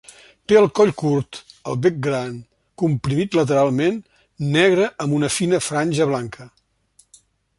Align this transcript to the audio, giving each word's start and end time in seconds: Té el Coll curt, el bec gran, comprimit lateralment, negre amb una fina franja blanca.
Té 0.51 0.55
el 0.59 0.67
Coll 0.77 0.91
curt, 1.01 1.39
el 1.73 1.77
bec 1.83 1.99
gran, 2.07 2.31
comprimit 2.83 3.37
lateralment, 3.41 4.01
negre 4.57 4.89
amb 5.05 5.17
una 5.21 5.31
fina 5.39 5.63
franja 5.69 6.09
blanca. 6.13 6.49